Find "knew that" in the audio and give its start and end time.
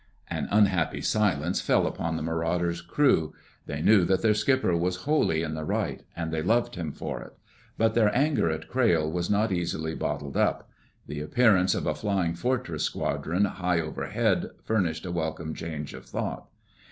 3.83-4.23